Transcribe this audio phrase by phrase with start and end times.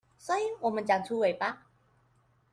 [0.17, 1.67] 所以我們長出尾巴